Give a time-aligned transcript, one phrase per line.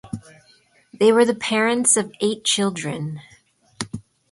[0.93, 3.21] They were the parents of eight children.